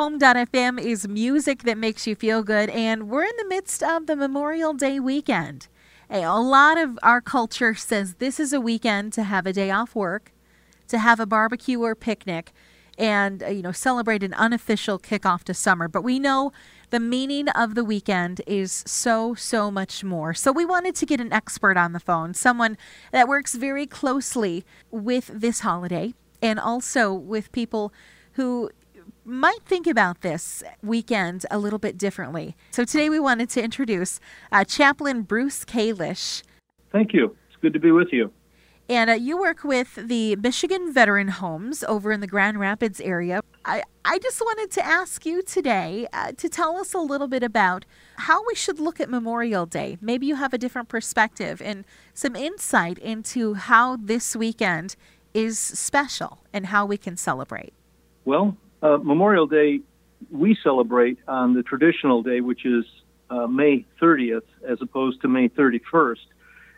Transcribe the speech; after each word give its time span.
Home.fm 0.00 0.80
is 0.80 1.06
music 1.06 1.64
that 1.64 1.76
makes 1.76 2.06
you 2.06 2.14
feel 2.14 2.42
good, 2.42 2.70
and 2.70 3.10
we're 3.10 3.24
in 3.24 3.36
the 3.36 3.44
midst 3.44 3.82
of 3.82 4.06
the 4.06 4.16
Memorial 4.16 4.72
Day 4.72 4.98
weekend. 4.98 5.68
A 6.08 6.40
lot 6.40 6.78
of 6.78 6.98
our 7.02 7.20
culture 7.20 7.74
says 7.74 8.14
this 8.14 8.40
is 8.40 8.54
a 8.54 8.62
weekend 8.62 9.12
to 9.12 9.24
have 9.24 9.44
a 9.44 9.52
day 9.52 9.70
off 9.70 9.94
work, 9.94 10.32
to 10.88 10.96
have 10.96 11.20
a 11.20 11.26
barbecue 11.26 11.78
or 11.82 11.94
picnic, 11.94 12.52
and 12.96 13.42
uh, 13.42 13.48
you 13.48 13.60
know 13.60 13.72
celebrate 13.72 14.22
an 14.22 14.32
unofficial 14.32 14.98
kickoff 14.98 15.44
to 15.44 15.52
summer. 15.52 15.86
But 15.86 16.00
we 16.00 16.18
know 16.18 16.50
the 16.88 16.98
meaning 16.98 17.50
of 17.50 17.74
the 17.74 17.84
weekend 17.84 18.40
is 18.46 18.82
so 18.86 19.34
so 19.34 19.70
much 19.70 20.02
more. 20.02 20.32
So 20.32 20.50
we 20.50 20.64
wanted 20.64 20.94
to 20.94 21.04
get 21.04 21.20
an 21.20 21.30
expert 21.30 21.76
on 21.76 21.92
the 21.92 22.00
phone, 22.00 22.32
someone 22.32 22.78
that 23.12 23.28
works 23.28 23.54
very 23.54 23.86
closely 23.86 24.64
with 24.90 25.26
this 25.26 25.60
holiday 25.60 26.14
and 26.40 26.58
also 26.58 27.12
with 27.12 27.52
people 27.52 27.92
who 28.32 28.70
might 29.24 29.62
think 29.64 29.86
about 29.86 30.20
this 30.22 30.62
weekend 30.82 31.46
a 31.50 31.58
little 31.58 31.78
bit 31.78 31.96
differently. 31.98 32.56
So 32.70 32.84
today 32.84 33.08
we 33.08 33.20
wanted 33.20 33.50
to 33.50 33.62
introduce 33.62 34.20
uh, 34.50 34.64
Chaplain 34.64 35.22
Bruce 35.22 35.64
Kalish. 35.64 36.42
Thank 36.92 37.12
you. 37.12 37.36
It's 37.48 37.56
good 37.60 37.72
to 37.72 37.80
be 37.80 37.92
with 37.92 38.08
you. 38.12 38.32
And 38.88 39.08
uh, 39.08 39.12
you 39.12 39.38
work 39.38 39.62
with 39.62 39.94
the 39.94 40.34
Michigan 40.34 40.92
Veteran 40.92 41.28
Homes 41.28 41.84
over 41.84 42.10
in 42.10 42.18
the 42.18 42.26
Grand 42.26 42.58
Rapids 42.58 43.00
area. 43.00 43.40
I, 43.64 43.84
I 44.04 44.18
just 44.18 44.40
wanted 44.40 44.72
to 44.72 44.84
ask 44.84 45.24
you 45.24 45.42
today 45.42 46.08
uh, 46.12 46.32
to 46.32 46.48
tell 46.48 46.76
us 46.76 46.92
a 46.92 46.98
little 46.98 47.28
bit 47.28 47.44
about 47.44 47.84
how 48.16 48.44
we 48.46 48.56
should 48.56 48.80
look 48.80 48.98
at 48.98 49.08
Memorial 49.08 49.64
Day. 49.64 49.96
Maybe 50.00 50.26
you 50.26 50.34
have 50.34 50.52
a 50.52 50.58
different 50.58 50.88
perspective 50.88 51.62
and 51.62 51.84
some 52.14 52.34
insight 52.34 52.98
into 52.98 53.54
how 53.54 53.96
this 53.96 54.34
weekend 54.34 54.96
is 55.34 55.56
special 55.60 56.38
and 56.52 56.66
how 56.66 56.84
we 56.84 56.96
can 56.96 57.16
celebrate. 57.16 57.72
Well, 58.24 58.56
uh, 58.82 58.98
Memorial 58.98 59.46
Day, 59.46 59.80
we 60.30 60.56
celebrate 60.62 61.18
on 61.28 61.54
the 61.54 61.62
traditional 61.62 62.22
day, 62.22 62.40
which 62.40 62.64
is 62.64 62.84
uh, 63.30 63.46
May 63.46 63.86
30th, 64.00 64.42
as 64.66 64.78
opposed 64.80 65.22
to 65.22 65.28
May 65.28 65.48
31st. 65.48 66.18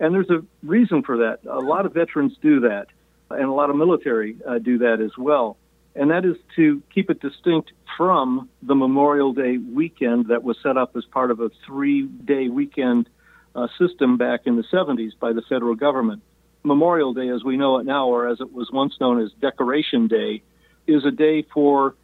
And 0.00 0.14
there's 0.14 0.30
a 0.30 0.44
reason 0.62 1.02
for 1.02 1.18
that. 1.18 1.40
A 1.50 1.58
lot 1.60 1.86
of 1.86 1.94
veterans 1.94 2.36
do 2.40 2.60
that, 2.60 2.86
and 3.30 3.44
a 3.44 3.52
lot 3.52 3.70
of 3.70 3.76
military 3.76 4.36
uh, 4.46 4.58
do 4.58 4.78
that 4.78 5.00
as 5.00 5.16
well. 5.18 5.56
And 5.94 6.10
that 6.10 6.26
is 6.26 6.36
to 6.56 6.82
keep 6.94 7.10
it 7.10 7.20
distinct 7.20 7.72
from 7.96 8.50
the 8.62 8.74
Memorial 8.74 9.32
Day 9.32 9.56
weekend 9.56 10.26
that 10.26 10.42
was 10.42 10.58
set 10.62 10.76
up 10.76 10.94
as 10.94 11.06
part 11.06 11.30
of 11.30 11.40
a 11.40 11.50
three 11.66 12.02
day 12.06 12.48
weekend 12.48 13.08
uh, 13.54 13.68
system 13.78 14.18
back 14.18 14.42
in 14.44 14.56
the 14.56 14.64
70s 14.70 15.12
by 15.18 15.32
the 15.32 15.42
federal 15.48 15.74
government. 15.74 16.22
Memorial 16.62 17.14
Day, 17.14 17.28
as 17.30 17.42
we 17.44 17.56
know 17.56 17.78
it 17.78 17.86
now, 17.86 18.08
or 18.08 18.28
as 18.28 18.40
it 18.40 18.52
was 18.52 18.70
once 18.70 18.94
known 19.00 19.22
as 19.22 19.30
Decoration 19.40 20.08
Day, 20.08 20.42
is 20.86 21.04
a 21.04 21.10
day 21.10 21.42
for, 21.42 21.94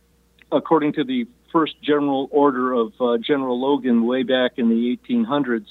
according 0.50 0.94
to 0.94 1.04
the 1.04 1.26
first 1.50 1.80
general 1.82 2.28
order 2.30 2.72
of 2.72 2.92
uh, 3.00 3.18
General 3.18 3.60
Logan 3.60 4.06
way 4.06 4.22
back 4.22 4.52
in 4.56 4.68
the 4.68 4.98
1800s, 5.08 5.66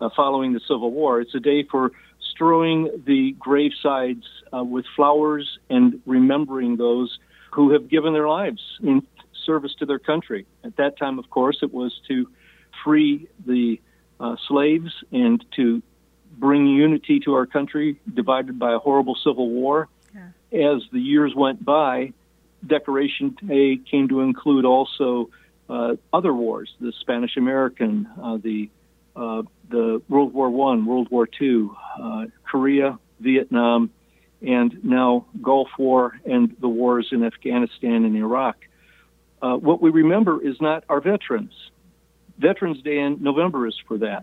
uh, 0.00 0.08
following 0.16 0.52
the 0.52 0.60
Civil 0.60 0.90
War. 0.90 1.20
It's 1.20 1.34
a 1.34 1.40
day 1.40 1.62
for 1.62 1.92
strewing 2.32 3.02
the 3.06 3.34
gravesides 3.38 4.24
uh, 4.52 4.64
with 4.64 4.84
flowers 4.94 5.58
and 5.70 6.00
remembering 6.06 6.76
those 6.76 7.18
who 7.52 7.72
have 7.72 7.88
given 7.88 8.12
their 8.12 8.28
lives 8.28 8.60
in 8.82 9.06
service 9.44 9.74
to 9.78 9.86
their 9.86 9.98
country. 9.98 10.46
At 10.64 10.76
that 10.76 10.98
time, 10.98 11.18
of 11.18 11.30
course, 11.30 11.58
it 11.62 11.72
was 11.72 11.98
to 12.08 12.28
free 12.84 13.28
the 13.46 13.80
uh, 14.20 14.36
slaves 14.48 14.92
and 15.12 15.44
to 15.56 15.82
bring 16.38 16.66
unity 16.66 17.20
to 17.20 17.34
our 17.34 17.46
country 17.46 17.98
divided 18.12 18.58
by 18.58 18.74
a 18.74 18.78
horrible 18.78 19.14
civil 19.14 19.48
war. 19.48 19.88
Yeah. 20.14 20.74
As 20.74 20.82
the 20.92 21.00
years 21.00 21.34
went 21.34 21.64
by, 21.64 22.12
Decoration 22.66 23.36
Day 23.46 23.78
came 23.78 24.08
to 24.08 24.20
include 24.20 24.64
also 24.64 25.30
uh, 25.68 25.96
other 26.12 26.32
wars, 26.32 26.74
the 26.80 26.92
Spanish 27.00 27.36
American, 27.36 28.08
uh, 28.22 28.36
the 28.36 28.70
uh, 29.14 29.42
the 29.70 30.02
World 30.08 30.34
War 30.34 30.50
One, 30.50 30.84
World 30.84 31.08
War 31.10 31.26
Two, 31.26 31.74
uh, 32.00 32.26
Korea, 32.44 32.98
Vietnam, 33.20 33.90
and 34.42 34.84
now 34.84 35.26
Gulf 35.40 35.68
War 35.78 36.18
and 36.24 36.54
the 36.60 36.68
wars 36.68 37.08
in 37.12 37.24
Afghanistan 37.24 38.04
and 38.04 38.14
Iraq. 38.16 38.56
Uh, 39.40 39.56
what 39.56 39.80
we 39.80 39.90
remember 39.90 40.40
is 40.40 40.60
not 40.60 40.84
our 40.88 41.00
veterans. 41.00 41.52
Veterans 42.38 42.82
Day 42.82 42.98
in 42.98 43.22
November 43.22 43.66
is 43.66 43.76
for 43.88 43.98
that. 43.98 44.22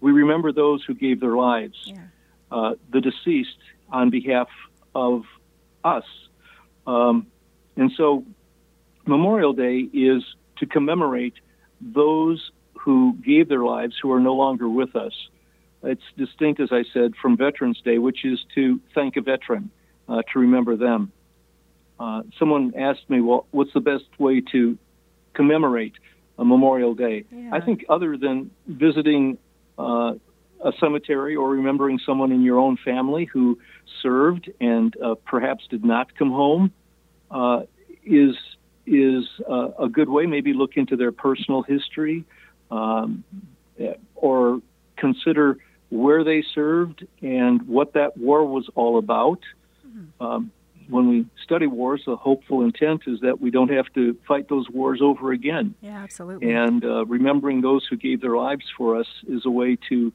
We 0.00 0.12
remember 0.12 0.52
those 0.52 0.82
who 0.84 0.94
gave 0.94 1.20
their 1.20 1.36
lives, 1.36 1.76
yeah. 1.84 1.98
uh, 2.50 2.74
the 2.90 3.00
deceased, 3.00 3.58
on 3.90 4.10
behalf 4.10 4.48
of 4.94 5.22
us. 5.84 6.04
Um, 6.86 7.26
and 7.76 7.90
so 7.96 8.24
Memorial 9.06 9.52
Day 9.52 9.88
is 9.92 10.22
to 10.58 10.66
commemorate 10.66 11.34
those 11.80 12.50
who 12.78 13.16
gave 13.24 13.48
their 13.48 13.64
lives 13.64 13.94
who 14.00 14.12
are 14.12 14.20
no 14.20 14.34
longer 14.34 14.68
with 14.68 14.94
us. 14.96 15.12
It's 15.82 16.02
distinct, 16.16 16.60
as 16.60 16.68
I 16.70 16.84
said, 16.92 17.14
from 17.20 17.36
Veterans 17.36 17.80
Day, 17.84 17.98
which 17.98 18.24
is 18.24 18.38
to 18.54 18.80
thank 18.94 19.16
a 19.16 19.20
veteran, 19.20 19.70
uh, 20.08 20.22
to 20.32 20.38
remember 20.38 20.76
them. 20.76 21.12
Uh, 21.98 22.22
someone 22.38 22.72
asked 22.76 23.08
me, 23.08 23.20
well, 23.20 23.46
what's 23.50 23.72
the 23.72 23.80
best 23.80 24.04
way 24.18 24.40
to 24.52 24.78
commemorate 25.34 25.94
a 26.38 26.44
Memorial 26.44 26.94
Day? 26.94 27.24
Yeah. 27.30 27.50
I 27.52 27.60
think, 27.60 27.84
other 27.88 28.16
than 28.16 28.50
visiting 28.66 29.38
uh, 29.78 30.14
a 30.64 30.72
cemetery 30.78 31.34
or 31.34 31.50
remembering 31.50 31.98
someone 32.04 32.30
in 32.30 32.42
your 32.42 32.58
own 32.58 32.76
family 32.84 33.24
who 33.24 33.58
served 34.02 34.50
and 34.60 34.94
uh, 35.02 35.14
perhaps 35.26 35.64
did 35.68 35.84
not 35.84 36.16
come 36.16 36.30
home, 36.30 36.72
uh, 37.32 37.62
is 38.04 38.36
is 38.86 39.24
uh, 39.48 39.70
a 39.78 39.88
good 39.88 40.08
way. 40.08 40.26
Maybe 40.26 40.52
look 40.52 40.76
into 40.76 40.96
their 40.96 41.12
personal 41.12 41.62
history, 41.62 42.24
um, 42.70 43.24
or 44.14 44.60
consider 44.96 45.58
where 45.90 46.24
they 46.24 46.42
served 46.54 47.06
and 47.20 47.62
what 47.68 47.92
that 47.94 48.16
war 48.16 48.44
was 48.44 48.68
all 48.74 48.98
about. 48.98 49.40
Mm-hmm. 49.86 50.24
Um, 50.24 50.52
when 50.88 51.08
we 51.08 51.26
study 51.42 51.66
wars, 51.66 52.02
the 52.06 52.16
hopeful 52.16 52.62
intent 52.62 53.02
is 53.06 53.20
that 53.20 53.40
we 53.40 53.50
don't 53.50 53.70
have 53.70 53.86
to 53.94 54.16
fight 54.26 54.48
those 54.48 54.68
wars 54.68 55.00
over 55.00 55.32
again. 55.32 55.74
Yeah, 55.80 56.02
absolutely. 56.02 56.52
And 56.52 56.84
uh, 56.84 57.04
remembering 57.06 57.60
those 57.60 57.86
who 57.88 57.96
gave 57.96 58.20
their 58.20 58.36
lives 58.36 58.64
for 58.76 58.98
us 58.98 59.06
is 59.28 59.46
a 59.46 59.50
way 59.50 59.78
to 59.88 60.12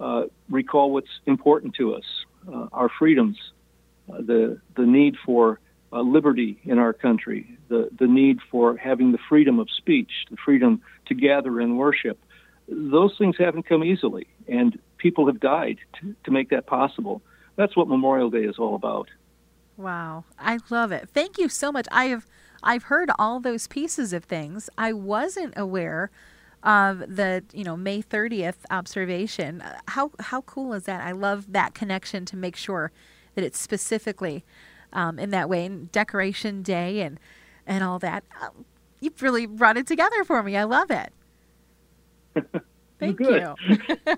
uh, 0.00 0.22
recall 0.48 0.90
what's 0.90 1.20
important 1.26 1.74
to 1.76 1.94
us, 1.94 2.04
uh, 2.48 2.66
our 2.72 2.88
freedoms, 2.88 3.38
uh, 4.12 4.18
the 4.18 4.60
the 4.76 4.86
need 4.86 5.16
for 5.24 5.60
uh, 5.92 6.00
liberty 6.00 6.60
in 6.64 6.78
our 6.78 6.92
country, 6.92 7.58
the, 7.68 7.88
the 7.98 8.06
need 8.06 8.38
for 8.50 8.76
having 8.76 9.12
the 9.12 9.18
freedom 9.28 9.58
of 9.58 9.68
speech, 9.70 10.10
the 10.30 10.36
freedom 10.36 10.80
to 11.06 11.14
gather 11.14 11.60
and 11.60 11.78
worship. 11.78 12.18
Those 12.68 13.14
things 13.16 13.36
haven't 13.38 13.68
come 13.68 13.84
easily, 13.84 14.26
and 14.48 14.78
people 14.98 15.26
have 15.26 15.40
died 15.40 15.78
to, 16.00 16.14
to 16.24 16.30
make 16.30 16.50
that 16.50 16.66
possible. 16.66 17.22
That's 17.56 17.76
what 17.76 17.88
Memorial 17.88 18.30
Day 18.30 18.44
is 18.44 18.58
all 18.58 18.74
about. 18.74 19.08
Wow, 19.76 20.24
I 20.38 20.58
love 20.70 20.90
it. 20.90 21.08
Thank 21.12 21.38
you 21.38 21.48
so 21.48 21.70
much. 21.70 21.86
I 21.92 22.06
have 22.06 22.26
I've 22.62 22.84
heard 22.84 23.10
all 23.18 23.40
those 23.40 23.66
pieces 23.68 24.12
of 24.12 24.24
things. 24.24 24.68
I 24.76 24.92
wasn't 24.92 25.54
aware 25.56 26.10
of 26.62 26.98
the 27.00 27.44
you 27.52 27.62
know 27.62 27.76
May 27.76 28.02
30th 28.02 28.64
observation. 28.70 29.62
How 29.88 30.10
how 30.18 30.40
cool 30.42 30.72
is 30.72 30.84
that? 30.84 31.00
I 31.02 31.12
love 31.12 31.52
that 31.52 31.74
connection 31.74 32.24
to 32.26 32.36
make 32.36 32.56
sure 32.56 32.90
that 33.34 33.44
it's 33.44 33.60
specifically 33.60 34.44
um, 34.96 35.18
in 35.20 35.30
that 35.30 35.48
way, 35.48 35.64
and 35.66 35.92
Decoration 35.92 36.62
Day 36.62 37.02
and 37.02 37.20
and 37.66 37.84
all 37.84 38.00
that. 38.00 38.24
Um, 38.40 38.64
you've 39.00 39.22
really 39.22 39.46
brought 39.46 39.76
it 39.76 39.86
together 39.86 40.24
for 40.24 40.42
me. 40.42 40.56
I 40.56 40.64
love 40.64 40.90
it. 40.90 41.12
Thank 42.98 43.20
you. 43.20 43.54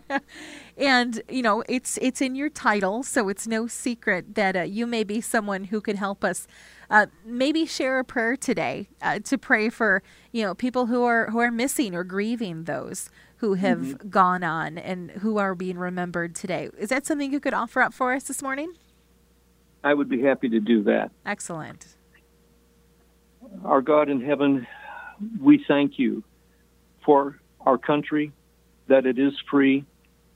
and 0.79 1.21
you 1.29 1.43
know, 1.43 1.65
it's 1.69 1.99
it's 2.01 2.21
in 2.21 2.37
your 2.37 2.49
title, 2.49 3.03
so 3.03 3.29
it's 3.29 3.47
no 3.47 3.67
secret 3.67 4.37
that 4.37 4.57
uh, 4.57 4.63
you 4.63 4.87
may 4.87 5.03
be 5.03 5.21
someone 5.21 5.65
who 5.65 5.81
could 5.81 5.97
help 5.97 6.25
us. 6.25 6.47
Uh, 6.89 7.07
maybe 7.23 7.67
share 7.67 7.99
a 7.99 8.05
prayer 8.05 8.35
today 8.37 8.89
uh, 9.03 9.19
to 9.19 9.37
pray 9.37 9.69
for 9.69 10.03
you 10.33 10.43
know 10.43 10.55
people 10.55 10.87
who 10.87 11.03
are 11.03 11.29
who 11.31 11.39
are 11.39 11.51
missing 11.51 11.95
or 11.95 12.05
grieving 12.05 12.65
those 12.65 13.11
who 13.39 13.55
have 13.55 13.79
mm-hmm. 13.79 14.09
gone 14.09 14.45
on 14.45 14.79
and 14.79 15.11
who 15.11 15.39
are 15.39 15.55
being 15.55 15.77
remembered 15.77 16.35
today. 16.35 16.71
Is 16.79 16.89
that 16.91 17.05
something 17.05 17.33
you 17.33 17.41
could 17.41 17.55
offer 17.55 17.83
up 17.83 17.93
for 17.93 18.13
us 18.13 18.25
this 18.25 18.43
morning? 18.43 18.75
I 19.85 19.95
would 19.95 20.09
be 20.09 20.23
happy 20.23 20.49
to 20.51 20.61
do 20.61 20.83
that. 20.85 21.11
Excellent. 21.25 21.87
Our 23.65 23.81
God 23.81 24.09
in 24.09 24.21
heaven, 24.21 24.67
we 25.41 25.65
thank 25.67 25.99
you 25.99 26.25
for 27.05 27.39
our 27.61 27.79
country, 27.79 28.33
that 28.89 29.07
it 29.07 29.19
is 29.19 29.33
free, 29.51 29.85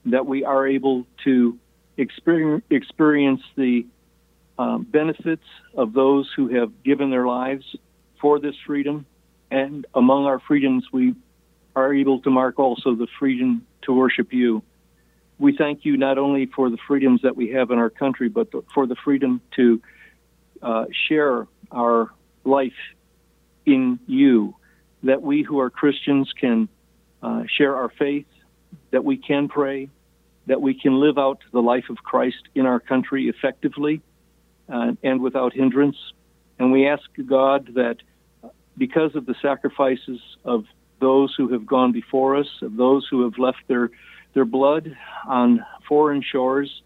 that 0.05 0.25
we 0.25 0.43
are 0.43 0.67
able 0.67 1.05
to 1.23 1.57
experience, 1.97 3.43
the 3.55 3.85
um, 4.57 4.83
benefits 4.83 5.43
of 5.75 5.93
those 5.93 6.31
who 6.35 6.47
have 6.55 6.83
given 6.83 7.09
their 7.09 7.27
lives 7.27 7.75
for 8.19 8.39
this 8.39 8.55
freedom. 8.65 9.05
And 9.51 9.85
among 9.93 10.25
our 10.25 10.39
freedoms, 10.39 10.85
we 10.91 11.15
are 11.75 11.93
able 11.93 12.19
to 12.21 12.29
mark 12.29 12.59
also 12.59 12.95
the 12.95 13.07
freedom 13.19 13.65
to 13.83 13.93
worship 13.93 14.33
you 14.33 14.63
we 15.43 15.55
thank 15.57 15.83
you 15.83 15.97
not 15.97 16.17
only 16.17 16.45
for 16.45 16.69
the 16.69 16.77
freedoms 16.87 17.21
that 17.23 17.35
we 17.35 17.49
have 17.49 17.69
in 17.69 17.77
our 17.77 17.89
country, 17.89 18.29
but 18.29 18.47
for 18.73 18.87
the 18.87 18.95
freedom 19.03 19.41
to 19.57 19.81
uh, 20.61 20.85
share 21.07 21.47
our 21.69 22.11
life 22.45 22.71
in 23.65 23.99
you 24.07 24.55
that 25.03 25.21
we 25.21 25.43
who 25.43 25.59
are 25.59 25.69
Christians 25.69 26.31
can 26.39 26.69
uh, 27.21 27.43
share 27.57 27.75
our 27.75 27.89
faith, 27.89 28.25
that 28.91 29.03
we 29.03 29.17
can 29.17 29.49
pray, 29.49 29.89
that 30.47 30.61
we 30.61 30.73
can 30.73 31.01
live 31.01 31.17
out 31.17 31.39
the 31.51 31.61
life 31.61 31.89
of 31.89 31.97
Christ 31.97 32.47
in 32.55 32.65
our 32.65 32.79
country 32.79 33.27
effectively 33.27 34.01
uh, 34.69 34.93
and 35.03 35.19
without 35.21 35.51
hindrance. 35.51 35.97
And 36.57 36.71
we 36.71 36.87
ask 36.87 37.03
God 37.25 37.71
that 37.75 37.97
because 38.77 39.13
of 39.13 39.25
the 39.25 39.35
sacrifices 39.41 40.21
of 40.45 40.63
those 41.01 41.35
who 41.35 41.49
have 41.49 41.65
gone 41.65 41.91
before 41.91 42.37
us, 42.37 42.47
of 42.61 42.77
those 42.77 43.05
who 43.11 43.23
have 43.23 43.37
left 43.37 43.59
their, 43.67 43.89
their 44.33 44.45
blood 44.45 44.95
on 45.27 45.65
foreign 45.87 46.21
shores 46.21 46.81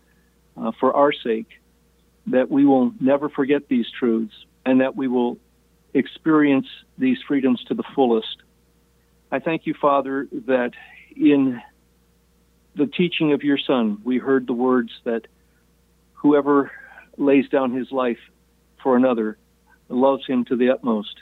uh, 0.56 0.72
for 0.80 0.94
our 0.96 1.12
sake, 1.12 1.48
that 2.28 2.50
we 2.50 2.66
will 2.66 2.92
never 3.00 3.30
forget 3.30 3.68
these 3.68 3.86
truths 3.98 4.34
and 4.66 4.82
that 4.82 4.96
we 4.96 5.08
will 5.08 5.38
experience 5.94 6.68
these 6.98 7.18
freedoms 7.28 7.64
to 7.66 7.74
the 7.74 7.84
fullest. 7.96 8.44
I 9.32 9.40
thank 9.40 9.66
you, 9.66 9.74
Father, 9.74 10.28
that 10.46 10.72
in 11.16 11.62
the 12.76 12.86
teaching 12.86 13.34
of 13.34 13.44
your 13.44 13.58
Son, 13.58 14.00
we 14.04 14.18
heard 14.18 14.48
the 14.48 14.54
words 14.54 14.92
that 15.04 15.28
whoever 16.14 16.72
lays 17.18 17.50
down 17.50 17.74
his 17.74 17.92
life 17.92 18.20
for 18.82 18.96
another 18.96 19.38
loves 19.90 20.26
him 20.28 20.46
to 20.46 20.56
the 20.56 20.70
utmost. 20.70 21.16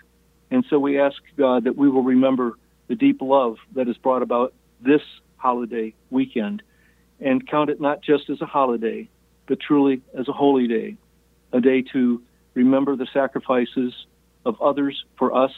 And 0.52 0.66
so 0.70 0.80
we 0.80 1.00
ask 1.00 1.18
God 1.38 1.64
that 1.66 1.78
we 1.78 1.90
will 1.90 2.04
remember 2.04 2.58
the 2.88 2.96
deep 2.96 3.22
love 3.22 3.58
that 3.74 3.88
has 3.88 3.98
brought 3.98 4.22
about 4.22 4.54
this 4.82 5.02
holiday 5.38 5.94
weekend 6.10 6.62
and 7.20 7.48
count 7.48 7.70
it 7.70 7.80
not 7.80 8.02
just 8.02 8.30
as 8.30 8.42
a 8.42 8.46
holiday, 8.46 9.10
but 9.48 9.60
truly 9.60 10.02
as 10.18 10.28
a 10.28 10.34
holy 10.34 10.68
day, 10.68 10.96
a 11.54 11.62
day 11.62 11.82
to 11.82 12.22
remember 12.54 12.96
the 12.96 13.08
sacrifices 13.14 13.94
of 14.46 14.62
others 14.62 15.06
for 15.18 15.34
us 15.36 15.52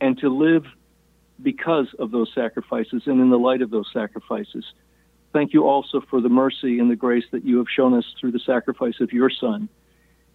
and 0.00 0.18
to 0.18 0.28
live 0.28 0.64
because 1.42 1.88
of 1.98 2.10
those 2.10 2.30
sacrifices 2.34 3.02
and 3.06 3.20
in 3.20 3.30
the 3.30 3.38
light 3.38 3.62
of 3.62 3.70
those 3.70 3.88
sacrifices. 3.92 4.64
Thank 5.32 5.52
you 5.52 5.66
also 5.66 6.00
for 6.08 6.20
the 6.20 6.28
mercy 6.28 6.78
and 6.78 6.90
the 6.90 6.96
grace 6.96 7.24
that 7.32 7.44
you 7.44 7.58
have 7.58 7.66
shown 7.68 7.94
us 7.94 8.04
through 8.18 8.32
the 8.32 8.40
sacrifice 8.40 9.00
of 9.00 9.12
your 9.12 9.28
Son. 9.28 9.68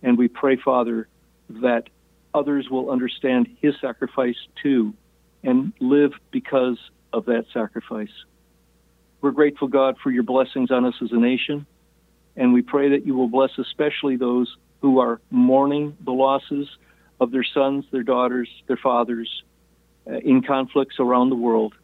And 0.04 0.18
we 0.18 0.28
pray, 0.28 0.58
Father, 0.58 1.08
that 1.50 1.90
others 2.34 2.70
will 2.70 2.92
understand 2.92 3.48
his 3.62 3.74
sacrifice 3.82 4.36
too 4.62 4.94
and 5.44 5.74
live 5.80 6.14
because 6.32 6.78
of 7.14 7.26
that 7.26 7.46
sacrifice. 7.54 8.12
We're 9.22 9.32
grateful, 9.32 9.68
God, 9.68 9.98
for 10.02 10.10
your 10.10 10.24
blessings 10.24 10.72
on 10.72 10.84
us 10.86 10.96
as 11.02 11.12
a 11.12 11.18
nation. 11.18 11.68
And 12.36 12.54
we 12.54 12.62
pray 12.64 12.90
that 12.90 13.06
you 13.06 13.14
will 13.16 13.28
bless 13.28 13.52
especially 13.58 14.16
those 14.16 14.56
who 14.82 15.00
are 15.00 15.22
mourning 15.30 15.96
the 16.04 16.12
losses 16.12 16.68
of 17.20 17.32
their 17.32 17.44
sons, 17.44 17.86
their 17.92 18.04
daughters, 18.04 18.50
their 18.68 18.78
fathers 18.78 19.44
uh, 20.10 20.18
in 20.18 20.42
conflicts 20.42 20.96
around 21.00 21.30
the 21.30 21.36
world. 21.36 21.76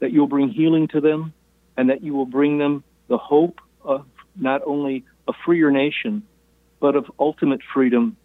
That 0.00 0.12
you'll 0.12 0.26
bring 0.26 0.50
healing 0.50 0.88
to 0.88 1.00
them 1.00 1.32
and 1.76 1.88
that 1.88 2.02
you 2.02 2.12
will 2.12 2.26
bring 2.26 2.58
them 2.58 2.84
the 3.08 3.16
hope 3.16 3.60
of 3.82 4.04
not 4.36 4.60
only 4.66 5.04
a 5.28 5.32
freer 5.46 5.70
nation, 5.70 6.22
but 6.80 6.96
of 6.96 7.10
ultimate 7.18 7.60
freedom 7.72 8.16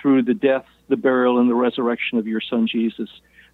through 0.00 0.22
the 0.22 0.34
death, 0.34 0.64
the 0.88 0.96
burial, 0.96 1.38
and 1.38 1.48
the 1.48 1.54
resurrection 1.54 2.18
of 2.18 2.26
your 2.26 2.40
Son 2.40 2.66
Jesus. 2.66 3.08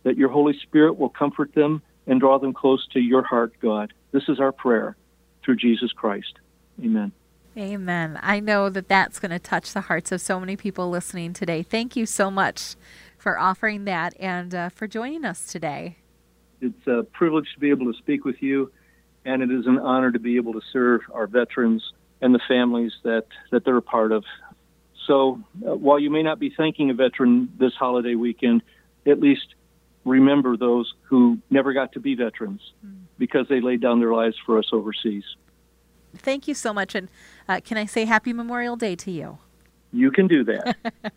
That 0.05 0.17
your 0.17 0.31
Holy 0.31 0.59
Spirit 0.63 0.99
will 0.99 1.09
comfort 1.11 1.55
them 1.55 1.83
and 2.07 2.21
draw 2.21 2.39
them 2.39 2.55
close 2.55 2.87
to 2.93 3.01
your 3.01 3.23
heart, 3.23 3.53
God. 3.61 3.93
This 4.13 4.29
is 4.29 4.39
our 4.39 4.53
prayer 4.53 4.97
through 5.45 5.57
Jesus 5.57 5.93
Christ. 5.93 6.35
Amen. 6.83 7.13
Amen. 7.57 8.19
I 8.23 8.41
know 8.41 8.71
that 8.71 8.89
that's 8.89 9.19
going 9.19 9.31
to 9.31 9.39
touch 9.39 9.73
the 9.73 9.83
hearts 9.83 10.13
of 10.13 10.21
so 10.21 10.41
many 10.41 10.57
people 10.57 10.89
listening 10.89 11.33
today. 11.33 11.63
Thank 11.63 11.97
you 11.97 12.07
so 12.07 12.31
much 12.31 12.77
for 13.19 13.39
offering 13.39 13.85
that 13.85 14.15
and 14.19 14.55
uh, 14.55 14.69
for 14.71 14.87
joining 14.87 15.25
us 15.25 15.47
today. 15.47 15.97
It's 16.61 16.87
a 16.87 17.03
privilege 17.03 17.49
to 17.55 17.61
be 17.61 17.71
able 17.71 17.93
to 17.93 17.99
speak 17.99 18.25
with 18.25 18.43
you 18.43 18.71
and 19.25 19.43
it 19.43 19.51
is 19.51 19.67
an 19.67 19.79
honor 19.79 20.11
to 20.11 20.19
be 20.19 20.37
able 20.37 20.53
to 20.55 20.61
serve 20.73 21.03
our 21.13 21.27
veterans 21.27 21.93
and 22.21 22.35
the 22.35 22.41
families 22.49 22.93
that, 23.05 23.27
that 23.51 23.65
they're 23.65 23.77
a 23.77 23.83
part 23.83 24.13
of. 24.13 24.25
So 25.07 25.41
uh, 25.67 25.75
while 25.75 25.99
you 25.99 26.11
may 26.11 26.23
not 26.23 26.39
be 26.39 26.51
thanking 26.57 26.91
a 26.91 26.95
veteran 26.95 27.53
this 27.59 27.75
holiday 27.75 28.15
weekend, 28.15 28.63
at 29.07 29.21
least 29.21 29.55
remember 30.05 30.57
those 30.57 30.93
who 31.03 31.39
never 31.51 31.73
got 31.73 31.93
to 31.93 32.01
be 32.01 32.15
veterans 32.15 32.61
mm. 32.85 32.97
Because 33.23 33.47
they 33.47 33.61
laid 33.61 33.81
down 33.81 34.01
their 34.01 34.13
lives 34.13 34.35
for 34.45 34.59
us 34.59 34.67
overseas. 34.73 35.23
Thank 36.17 36.49
you 36.49 36.55
so 36.55 36.73
much. 36.73 36.97
And 36.97 37.09
uh, 37.49 37.61
can 37.65 37.79
I 37.79 37.87
say 37.87 38.05
Happy 38.05 38.33
Memorial 38.33 38.75
Day 38.75 38.97
to 38.97 39.13
you? 39.13 39.39
You 39.93 40.11
can 40.11 40.27
do 40.27 40.43
that. 40.43 40.77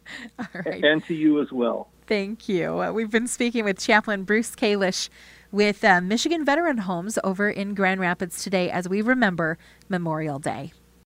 And 0.83 1.03
to 1.05 1.15
you 1.15 1.41
as 1.41 1.51
well. 1.51 1.89
Thank 2.05 2.47
you. 2.47 2.79
Uh, 2.79 2.91
we've 2.91 3.09
been 3.09 3.25
speaking 3.25 3.65
with 3.65 3.79
Chaplain 3.79 4.23
Bruce 4.23 4.55
Kalish 4.55 5.09
with 5.51 5.83
uh, 5.83 5.99
Michigan 5.99 6.45
Veteran 6.45 6.77
Homes 6.77 7.17
over 7.23 7.49
in 7.49 7.73
Grand 7.73 7.99
Rapids 7.99 8.43
today 8.43 8.69
as 8.69 8.87
we 8.87 9.01
remember 9.01 9.57
Memorial 9.89 10.37
Day. 10.37 10.73